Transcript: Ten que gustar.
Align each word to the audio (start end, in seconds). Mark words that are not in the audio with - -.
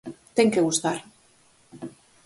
Ten 0.35 0.47
que 0.53 0.65
gustar. 0.67 0.97